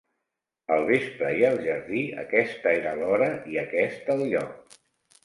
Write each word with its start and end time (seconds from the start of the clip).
Al 0.75 0.85
vespre 0.85 1.27
i 1.41 1.43
al 1.49 1.59
jardí. 1.65 2.01
Aquesta 2.21 2.71
era 2.79 2.95
l'hora, 3.03 3.29
i 3.53 3.61
aquest 3.65 4.11
el 4.15 4.25
lloc. 4.33 4.81